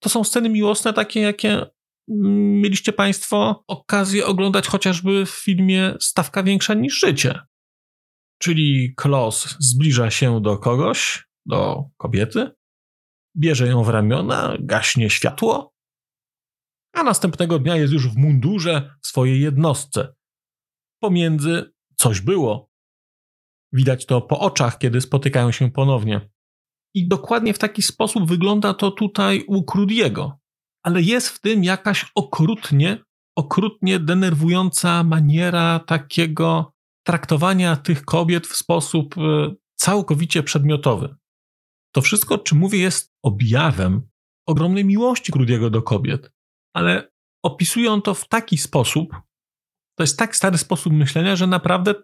To 0.02 0.08
są 0.08 0.24
sceny 0.24 0.48
miłosne 0.48 0.92
takie, 0.92 1.20
jakie 1.20 1.52
mm, 1.52 2.60
mieliście 2.60 2.92
Państwo 2.92 3.64
okazję 3.68 4.26
oglądać 4.26 4.66
chociażby 4.66 5.26
w 5.26 5.30
filmie 5.30 5.94
Stawka 6.00 6.42
większa 6.42 6.74
niż 6.74 7.00
życie. 7.00 7.40
Czyli 8.38 8.94
Klos 8.96 9.56
zbliża 9.60 10.10
się 10.10 10.40
do 10.40 10.58
kogoś, 10.58 11.28
do 11.46 11.84
kobiety, 11.96 12.50
bierze 13.36 13.66
ją 13.66 13.84
w 13.84 13.88
ramiona, 13.88 14.56
gaśnie 14.60 15.10
światło, 15.10 15.75
a 16.96 17.02
następnego 17.02 17.58
dnia 17.58 17.76
jest 17.76 17.92
już 17.92 18.08
w 18.08 18.16
mundurze 18.16 18.96
w 19.02 19.06
swojej 19.06 19.40
jednostce. 19.40 20.14
Pomiędzy 21.02 21.72
coś 21.96 22.20
było. 22.20 22.70
Widać 23.72 24.06
to 24.06 24.20
po 24.20 24.40
oczach, 24.40 24.78
kiedy 24.78 25.00
spotykają 25.00 25.52
się 25.52 25.70
ponownie. 25.70 26.30
I 26.94 27.08
dokładnie 27.08 27.54
w 27.54 27.58
taki 27.58 27.82
sposób 27.82 28.28
wygląda 28.28 28.74
to 28.74 28.90
tutaj 28.90 29.44
u 29.46 29.64
Krudiego. 29.64 30.38
Ale 30.82 31.02
jest 31.02 31.28
w 31.28 31.40
tym 31.40 31.64
jakaś 31.64 32.10
okrutnie, 32.14 33.04
okrutnie 33.38 33.98
denerwująca 34.00 35.04
maniera 35.04 35.78
takiego 35.78 36.72
traktowania 37.06 37.76
tych 37.76 38.04
kobiet 38.04 38.46
w 38.46 38.56
sposób 38.56 39.18
e, 39.18 39.54
całkowicie 39.74 40.42
przedmiotowy. 40.42 41.16
To 41.94 42.02
wszystko, 42.02 42.34
o 42.34 42.38
czym 42.38 42.58
mówię, 42.58 42.78
jest 42.78 43.12
objawem 43.22 44.08
ogromnej 44.46 44.84
miłości 44.84 45.32
Krudiego 45.32 45.70
do 45.70 45.82
kobiet 45.82 46.35
ale 46.76 47.12
opisują 47.42 48.02
to 48.02 48.14
w 48.14 48.28
taki 48.28 48.58
sposób, 48.58 49.10
to 49.98 50.02
jest 50.02 50.18
tak 50.18 50.36
stary 50.36 50.58
sposób 50.58 50.92
myślenia, 50.92 51.36
że 51.36 51.46
naprawdę 51.46 51.94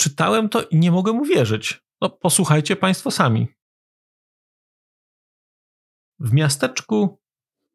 czytałem 0.00 0.48
to 0.48 0.62
i 0.62 0.76
nie 0.76 0.90
mogłem 0.90 1.20
uwierzyć. 1.20 1.82
No, 2.00 2.10
posłuchajcie 2.10 2.76
Państwo 2.76 3.10
sami. 3.10 3.48
W 6.20 6.32
miasteczku 6.32 7.20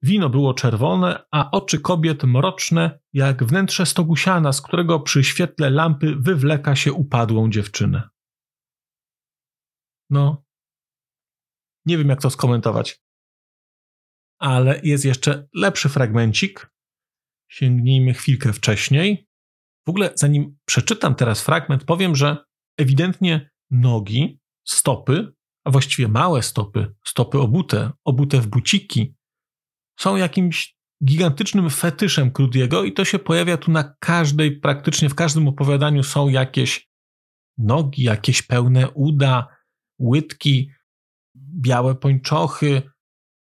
wino 0.02 0.30
było 0.30 0.54
czerwone, 0.54 1.26
a 1.32 1.52
oczy 1.52 1.80
kobiet 1.80 2.24
mroczne, 2.24 3.00
jak 3.14 3.44
wnętrze 3.44 3.86
stogusiana, 3.86 4.54
z 4.54 4.62
którego 4.62 5.00
przy 5.00 5.24
świetle 5.24 5.70
lampy 5.70 6.16
wywleka 6.16 6.76
się 6.76 6.94
upadłą 6.94 7.50
dziewczynę. 7.50 8.10
No, 10.10 10.44
nie 11.86 11.98
wiem 11.98 12.10
jak 12.10 12.22
to 12.22 12.30
skomentować. 12.30 13.02
Ale 14.42 14.82
jest 14.84 15.06
jeszcze 15.06 15.48
lepszy 15.54 15.90
fragmencik. 15.90 16.72
Sięgnijmy 17.50 18.14
chwilkę 18.14 18.54
wcześniej. 18.54 19.28
W 19.88 19.90
ogóle, 19.90 20.12
zanim 20.16 20.58
przeczytam 20.66 21.16
teraz 21.16 21.42
fragment, 21.42 21.84
powiem, 21.84 22.16
że 22.16 22.38
ewidentnie 22.78 23.50
nogi, 23.72 24.40
stopy, 24.68 25.34
a 25.66 25.72
właściwie 25.72 26.08
małe 26.08 26.42
stopy, 26.42 26.96
stopy 27.06 27.40
obute, 27.40 27.92
obute 28.06 28.42
w 28.42 28.48
buciki, 28.48 29.16
są 30.00 30.16
jakimś 30.16 30.76
gigantycznym 31.06 31.70
fetyszem 31.70 32.32
Krudiego 32.32 32.84
i 32.84 32.94
to 32.94 33.06
się 33.06 33.20
pojawia 33.20 33.58
tu 33.58 33.72
na 33.72 33.96
każdej, 34.00 34.60
praktycznie 34.60 35.10
w 35.10 35.16
każdym 35.16 35.48
opowiadaniu 35.48 36.04
są 36.04 36.30
jakieś 36.30 36.90
nogi, 37.58 38.04
jakieś 38.04 38.42
pełne 38.42 38.90
uda, 38.90 39.48
łydki, 40.00 40.72
białe 41.62 41.96
pończochy. 41.96 42.91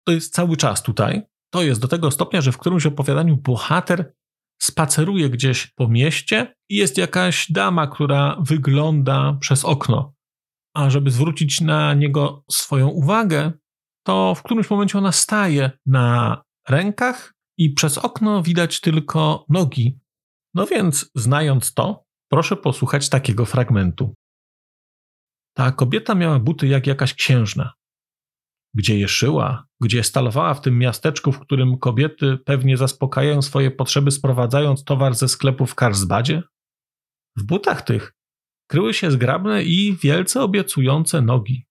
To 0.08 0.12
jest 0.12 0.34
cały 0.34 0.58
czas 0.58 0.84
tutaj. 0.84 1.22
To 1.53 1.63
jest 1.63 1.81
do 1.81 1.88
tego 1.88 2.12
stopnia, 2.12 2.41
że 2.41 2.51
w 2.51 2.58
którymś 2.58 2.86
opowiadaniu 2.86 3.38
bohater 3.38 4.13
spaceruje 4.62 5.29
gdzieś 5.29 5.67
po 5.67 5.88
mieście 5.88 6.55
i 6.70 6.75
jest 6.75 6.98
jakaś 6.98 7.51
dama, 7.51 7.88
która 7.88 8.38
wygląda 8.39 9.38
przez 9.39 9.65
okno. 9.65 10.13
A 10.75 10.89
żeby 10.89 11.12
zwrócić 11.12 11.62
na 11.62 11.93
niego 11.93 12.43
swoją 12.51 12.88
uwagę, 12.88 13.51
to 14.05 14.36
w 14.36 14.43
którymś 14.43 14.70
momencie 14.70 14.98
ona 14.98 15.12
staje 15.12 15.72
na 15.86 16.41
rękach 16.70 17.34
i 17.58 17.70
przez 17.70 17.98
okno 17.98 18.43
widać 18.43 18.81
tylko 18.81 19.46
nogi. 19.50 20.00
No 20.53 20.65
więc, 20.65 21.12
znając 21.15 21.74
to, 21.74 22.05
proszę 22.29 22.58
posłuchać 22.58 23.10
takiego 23.10 23.46
fragmentu. 23.46 24.13
Ta 25.55 25.72
kobieta 25.72 26.15
miała 26.15 26.39
buty 26.39 26.67
jak 26.67 26.88
jakaś 26.88 27.13
księżna. 27.13 27.74
Gdzie 28.74 29.00
je 29.00 29.08
szyła, 29.08 29.68
gdzie 29.82 30.04
stalowała 30.04 30.54
w 30.54 30.62
tym 30.62 30.80
miasteczku, 30.80 31.32
w 31.32 31.40
którym 31.40 31.78
kobiety 31.78 32.38
pewnie 32.46 32.78
zaspokajają 32.78 33.42
swoje 33.42 33.72
potrzeby, 33.72 34.12
sprowadzając 34.12 34.84
towar 34.84 35.13
ze 35.16 35.28
sklepu 35.28 35.66
w 35.66 35.75
Karlsbadzie? 35.75 36.44
W 37.38 37.44
butach 37.44 37.82
tych 37.82 38.13
kryły 38.68 38.94
się 38.94 39.12
zgrabne 39.12 39.63
i 39.63 39.98
wielce 40.04 40.42
obiecujące 40.42 41.22
nogi. 41.22 41.66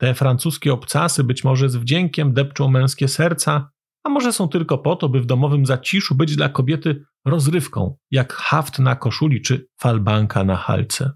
Te 0.00 0.14
francuskie 0.14 0.72
obcasy 0.72 1.24
być 1.24 1.44
może 1.44 1.68
z 1.68 1.76
wdziękiem 1.76 2.34
depczą 2.34 2.68
męskie 2.68 3.08
serca, 3.08 3.70
a 4.04 4.08
może 4.08 4.32
są 4.32 4.48
tylko 4.48 4.78
po 4.78 4.96
to, 4.96 5.08
by 5.08 5.20
w 5.20 5.26
domowym 5.26 5.66
zaciszu 5.66 6.14
być 6.14 6.36
dla 6.36 6.48
kobiety 6.48 7.04
rozrywką, 7.24 7.96
jak 8.10 8.32
haft 8.32 8.78
na 8.78 8.96
koszuli 8.96 9.42
czy 9.42 9.68
falbanka 9.80 10.44
na 10.44 10.56
halce. 10.56 11.12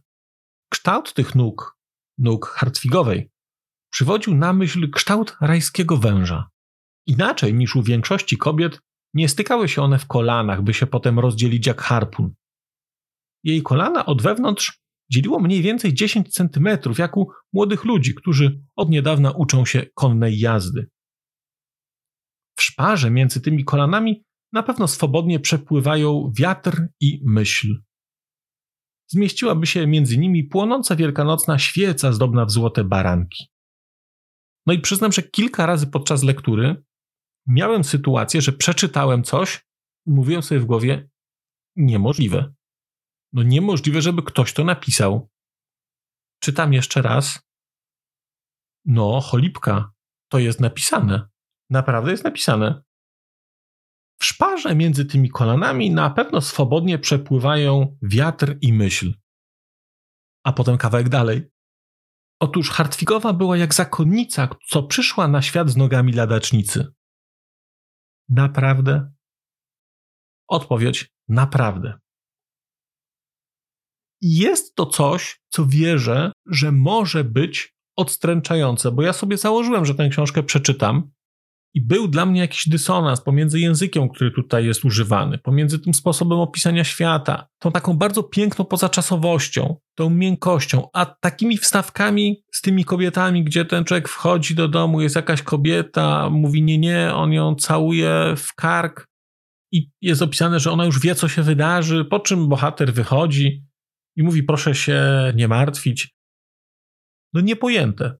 Kształt 0.73 1.15
tych 1.15 1.35
nóg, 1.35 1.79
nóg 2.19 2.47
hartwigowej, 2.47 3.31
przywodził 3.91 4.35
na 4.35 4.53
myśl 4.53 4.91
kształt 4.91 5.37
rajskiego 5.41 5.97
węża. 5.97 6.49
Inaczej 7.07 7.55
niż 7.55 7.77
u 7.77 7.83
większości 7.83 8.37
kobiet, 8.37 8.81
nie 9.15 9.29
stykały 9.29 9.69
się 9.69 9.83
one 9.83 9.99
w 9.99 10.07
kolanach, 10.07 10.63
by 10.63 10.75
się 10.75 10.87
potem 10.87 11.19
rozdzielić 11.19 11.67
jak 11.67 11.83
harpun. 11.83 12.35
Jej 13.45 13.63
kolana 13.63 14.07
od 14.07 14.23
wewnątrz 14.23 14.81
dzieliło 15.13 15.41
mniej 15.41 15.63
więcej 15.63 15.95
10 15.95 16.33
centymetrów, 16.33 16.99
jak 16.99 17.17
u 17.17 17.31
młodych 17.53 17.85
ludzi, 17.85 18.15
którzy 18.15 18.63
od 18.77 18.91
niedawna 18.91 19.31
uczą 19.31 19.65
się 19.65 19.87
konnej 19.95 20.39
jazdy. 20.39 20.91
W 22.59 22.63
szparze 22.63 23.11
między 23.11 23.41
tymi 23.41 23.65
kolanami 23.65 24.25
na 24.53 24.63
pewno 24.63 24.89
swobodnie 24.89 25.41
przepływają 25.41 26.33
wiatr 26.39 26.87
i 27.01 27.23
myśl. 27.25 27.75
Zmieściłaby 29.09 29.67
się 29.67 29.87
między 29.87 30.19
nimi 30.19 30.45
płonąca 30.45 30.97
wielkanocna 30.97 31.59
świeca 31.59 32.13
zdobna 32.13 32.45
w 32.45 32.51
złote 32.51 32.85
baranki. 32.85 33.47
No 34.71 34.75
i 34.75 34.81
przyznam, 34.81 35.13
że 35.13 35.23
kilka 35.23 35.67
razy 35.67 35.87
podczas 35.87 36.23
lektury 36.23 36.85
miałem 37.47 37.85
sytuację, 37.85 38.41
że 38.41 38.53
przeczytałem 38.53 39.25
coś 39.25 39.67
mówiłem 40.07 40.43
sobie 40.43 40.61
w 40.61 40.65
głowie: 40.65 41.11
niemożliwe. 41.77 42.55
No 43.33 43.43
niemożliwe, 43.43 44.03
żeby 44.03 44.23
ktoś 44.23 44.53
to 44.53 44.65
napisał. 44.65 45.31
Czytam 46.43 46.73
jeszcze 46.73 47.03
raz. 47.03 47.41
No, 48.85 49.21
cholipka, 49.21 49.93
to 50.29 50.39
jest 50.39 50.61
napisane. 50.61 51.29
Naprawdę 51.71 52.11
jest 52.11 52.25
napisane. 52.25 52.83
W 54.21 54.25
szparze 54.25 54.75
między 54.75 55.05
tymi 55.05 55.31
kolanami 55.31 55.91
na 55.91 56.11
pewno 56.11 56.41
swobodnie 56.41 56.99
przepływają 56.99 57.99
wiatr 58.03 58.57
i 58.61 58.73
myśl. 58.73 59.15
A 60.45 60.53
potem 60.53 60.79
kawałek 60.79 61.09
dalej. 61.09 61.51
Otóż 62.41 62.71
Hartwigowa 62.71 63.33
była 63.33 63.57
jak 63.57 63.75
zakonnica, 63.75 64.49
co 64.69 64.83
przyszła 64.83 65.29
na 65.29 65.43
świat 65.43 65.71
z 65.71 65.77
nogami 65.77 66.13
ladacznicy. 66.13 66.87
Naprawdę? 68.29 69.13
Odpowiedź: 70.49 71.09
naprawdę. 71.29 71.99
Jest 74.21 74.75
to 74.75 74.87
coś, 74.87 75.41
co 75.49 75.67
wierzę, 75.67 76.33
że 76.47 76.73
może 76.73 77.25
być 77.25 77.75
odstręczające, 77.97 78.93
bo 78.93 79.03
ja 79.03 79.13
sobie 79.13 79.37
założyłem, 79.37 79.87
że 79.87 79.95
tę 79.95 80.09
książkę 80.09 80.43
przeczytam 80.43 81.11
i 81.75 81.81
był 81.81 82.09
dla 82.09 82.27
mnie 82.27 82.41
jakiś 82.41 82.69
dysonans 82.69 83.21
pomiędzy 83.21 83.61
językiem, 83.61 84.09
który 84.09 84.31
tutaj 84.31 84.67
jest 84.67 84.85
używany, 84.85 85.39
pomiędzy 85.39 85.79
tym 85.79 85.95
sposobem 85.95 86.39
opisania 86.39 86.85
świata, 86.85 87.49
tą 87.59 87.73
taką 87.73 87.97
bardzo 87.97 88.23
piękną 88.23 88.65
pozaczasowością, 88.65 89.77
tą 89.95 90.11
miękkością, 90.11 90.89
a 90.93 91.07
takimi 91.07 91.59
wstawkami 91.59 92.45
z 92.53 92.61
tymi 92.61 92.85
kobietami, 92.85 93.45
gdzie 93.45 93.65
ten 93.65 93.85
człowiek 93.85 94.09
wchodzi 94.09 94.55
do 94.55 94.69
domu, 94.69 95.01
jest 95.01 95.17
jakaś 95.17 95.43
kobieta, 95.43 96.31
mówi 96.31 96.63
nie, 96.63 96.79
nie, 96.79 97.15
on 97.15 97.33
ją 97.33 97.55
całuje 97.55 98.35
w 98.37 98.55
kark 98.55 99.07
i 99.73 99.91
jest 100.01 100.23
opisane, 100.23 100.61
że 100.61 100.71
ona 100.71 100.85
już 100.85 101.01
wie, 101.01 101.15
co 101.15 101.29
się 101.29 101.43
wydarzy, 101.43 102.05
po 102.05 102.21
czym 102.21 102.49
bohater 102.49 102.93
wychodzi 102.93 103.65
i 104.17 104.23
mówi 104.23 104.43
proszę 104.43 104.75
się 104.75 105.03
nie 105.35 105.49
martwić. 105.49 106.15
No 107.33 107.41
niepojęte. 107.41 108.17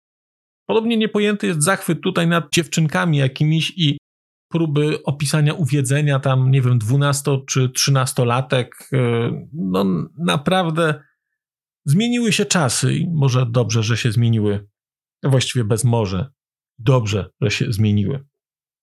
Podobnie 0.71 0.97
niepojęty 0.97 1.47
jest 1.47 1.63
zachwyt 1.63 2.01
tutaj 2.01 2.27
nad 2.27 2.45
dziewczynkami 2.55 3.19
jakimiś 3.19 3.73
i 3.77 3.99
próby 4.49 5.03
opisania 5.03 5.55
uwiedzenia 5.55 6.21
tam, 6.21 6.51
nie 6.51 6.63
wiem, 6.63 6.79
12 6.79 7.39
czy 7.47 7.69
13 7.69 8.25
latek. 8.25 8.89
E, 8.93 8.99
no 9.53 9.85
naprawdę 10.19 11.03
zmieniły 11.85 12.33
się 12.33 12.47
czasy 12.47 12.95
i 12.95 13.09
może 13.11 13.47
dobrze, 13.47 13.83
że 13.83 13.97
się 13.97 14.13
zmieniły. 14.13 14.69
Właściwie 15.23 15.65
bez 15.65 15.85
może. 15.85 16.31
Dobrze, 16.79 17.31
że 17.41 17.51
się 17.51 17.73
zmieniły. 17.73 18.25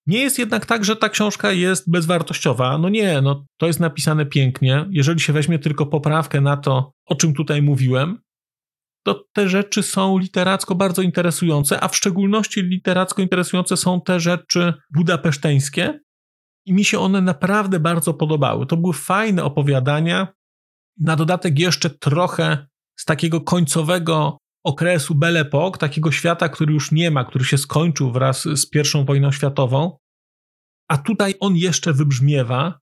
Nie 0.06 0.18
jest 0.18 0.38
jednak 0.38 0.66
tak, 0.66 0.84
że 0.84 0.96
ta 0.96 1.08
książka 1.08 1.52
jest 1.52 1.90
bezwartościowa. 1.90 2.78
No 2.78 2.88
nie, 2.88 3.20
no 3.20 3.46
to 3.58 3.66
jest 3.66 3.80
napisane 3.80 4.26
pięknie. 4.26 4.86
Jeżeli 4.90 5.20
się 5.20 5.32
weźmie 5.32 5.58
tylko 5.58 5.86
poprawkę 5.86 6.40
na 6.40 6.56
to, 6.56 6.92
o 7.06 7.14
czym 7.14 7.34
tutaj 7.34 7.62
mówiłem, 7.62 8.18
to 9.08 9.24
te 9.32 9.48
rzeczy 9.48 9.82
są 9.82 10.18
literacko 10.18 10.74
bardzo 10.74 11.02
interesujące, 11.02 11.80
a 11.80 11.88
w 11.88 11.96
szczególności 11.96 12.62
literacko 12.62 13.22
interesujące 13.22 13.76
są 13.76 14.00
te 14.00 14.20
rzeczy 14.20 14.74
budapeszteńskie 14.94 16.00
i 16.66 16.72
mi 16.72 16.84
się 16.84 16.98
one 16.98 17.20
naprawdę 17.20 17.80
bardzo 17.80 18.14
podobały. 18.14 18.66
To 18.66 18.76
były 18.76 18.92
fajne 18.92 19.44
opowiadania, 19.44 20.28
na 21.00 21.16
dodatek 21.16 21.58
jeszcze 21.58 21.90
trochę 21.90 22.66
z 22.96 23.04
takiego 23.04 23.40
końcowego 23.40 24.38
okresu 24.64 25.14
Belle 25.14 25.44
Époque, 25.44 25.78
takiego 25.78 26.12
świata, 26.12 26.48
który 26.48 26.72
już 26.72 26.92
nie 26.92 27.10
ma, 27.10 27.24
który 27.24 27.44
się 27.44 27.58
skończył 27.58 28.12
wraz 28.12 28.42
z 28.42 28.70
I 28.74 29.04
wojną 29.04 29.32
światową, 29.32 29.98
a 30.88 30.98
tutaj 30.98 31.34
on 31.40 31.56
jeszcze 31.56 31.92
wybrzmiewa. 31.92 32.78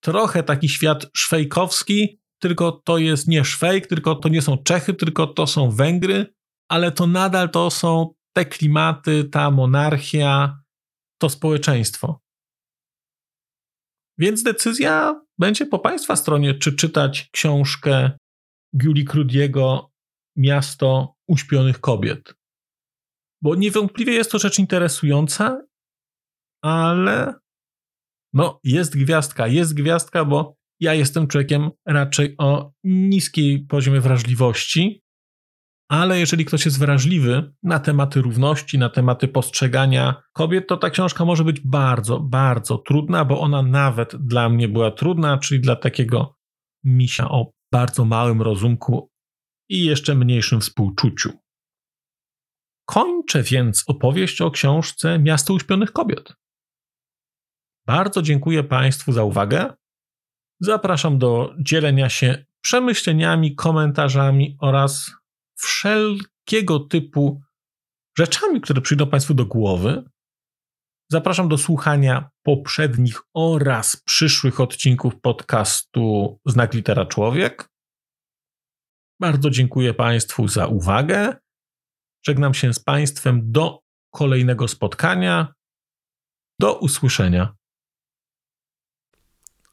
Trochę 0.00 0.42
taki 0.42 0.68
świat 0.68 1.06
szwejkowski, 1.16 2.20
tylko 2.38 2.72
to 2.72 2.98
jest 2.98 3.28
nie 3.28 3.44
Szwejk, 3.44 3.86
tylko 3.86 4.14
to 4.14 4.28
nie 4.28 4.42
są 4.42 4.58
Czechy, 4.58 4.94
tylko 4.94 5.26
to 5.26 5.46
są 5.46 5.70
Węgry, 5.70 6.34
ale 6.68 6.92
to 6.92 7.06
nadal 7.06 7.50
to 7.50 7.70
są 7.70 8.14
te 8.36 8.44
klimaty, 8.44 9.24
ta 9.24 9.50
monarchia, 9.50 10.58
to 11.18 11.28
społeczeństwo. 11.28 12.20
Więc 14.18 14.42
decyzja 14.42 15.22
będzie 15.38 15.66
po 15.66 15.78
Państwa 15.78 16.16
stronie, 16.16 16.54
czy 16.54 16.72
czytać 16.72 17.28
książkę 17.32 18.10
Giuli 18.76 19.04
Krudiego 19.04 19.90
Miasto 20.36 21.14
uśpionych 21.28 21.80
kobiet. 21.80 22.34
Bo 23.42 23.54
niewątpliwie 23.54 24.12
jest 24.12 24.30
to 24.30 24.38
rzecz 24.38 24.58
interesująca, 24.58 25.62
ale 26.62 27.34
no 28.32 28.60
jest 28.64 28.96
gwiazdka, 28.96 29.46
jest 29.46 29.74
gwiazdka, 29.74 30.24
bo 30.24 30.56
ja 30.84 30.94
jestem 30.94 31.26
człowiekiem 31.26 31.70
raczej 31.86 32.34
o 32.38 32.72
niskiej 32.84 33.66
poziomie 33.66 34.00
wrażliwości, 34.00 35.04
ale 35.88 36.20
jeżeli 36.20 36.44
ktoś 36.44 36.64
jest 36.64 36.78
wrażliwy 36.78 37.52
na 37.62 37.80
tematy 37.80 38.22
równości, 38.22 38.78
na 38.78 38.90
tematy 38.90 39.28
postrzegania 39.28 40.22
kobiet, 40.32 40.68
to 40.68 40.76
ta 40.76 40.90
książka 40.90 41.24
może 41.24 41.44
być 41.44 41.60
bardzo, 41.60 42.20
bardzo 42.20 42.78
trudna, 42.78 43.24
bo 43.24 43.40
ona 43.40 43.62
nawet 43.62 44.16
dla 44.16 44.48
mnie 44.48 44.68
była 44.68 44.90
trudna, 44.90 45.38
czyli 45.38 45.60
dla 45.60 45.76
takiego 45.76 46.36
misia 46.84 47.28
o 47.28 47.52
bardzo 47.72 48.04
małym 48.04 48.42
rozumku 48.42 49.10
i 49.68 49.84
jeszcze 49.84 50.14
mniejszym 50.14 50.60
współczuciu. 50.60 51.32
Kończę 52.88 53.42
więc 53.42 53.84
opowieść 53.86 54.40
o 54.40 54.50
książce 54.50 55.18
Miasto 55.18 55.54
Uśpionych 55.54 55.92
Kobiet. 55.92 56.32
Bardzo 57.86 58.22
dziękuję 58.22 58.64
Państwu 58.64 59.12
za 59.12 59.24
uwagę. 59.24 59.74
Zapraszam 60.64 61.18
do 61.18 61.54
dzielenia 61.58 62.08
się 62.08 62.44
przemyśleniami, 62.60 63.54
komentarzami 63.54 64.56
oraz 64.60 65.12
wszelkiego 65.56 66.80
typu 66.80 67.42
rzeczami, 68.18 68.60
które 68.60 68.80
przyjdą 68.80 69.06
Państwu 69.06 69.34
do 69.34 69.46
głowy. 69.46 70.04
Zapraszam 71.10 71.48
do 71.48 71.58
słuchania 71.58 72.30
poprzednich 72.42 73.20
oraz 73.34 73.96
przyszłych 73.96 74.60
odcinków 74.60 75.20
podcastu 75.20 76.38
Znak 76.46 76.74
Litera 76.74 77.06
Człowiek. 77.06 77.68
Bardzo 79.20 79.50
dziękuję 79.50 79.94
Państwu 79.94 80.48
za 80.48 80.66
uwagę. 80.66 81.36
Żegnam 82.26 82.54
się 82.54 82.74
z 82.74 82.78
Państwem 82.78 83.52
do 83.52 83.80
kolejnego 84.14 84.68
spotkania. 84.68 85.54
Do 86.60 86.78
usłyszenia. 86.78 87.54